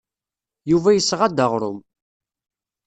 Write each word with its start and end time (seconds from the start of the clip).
Yuba 0.71 0.95
yesɣa-d 0.95 1.43
aɣrum. 1.45 1.79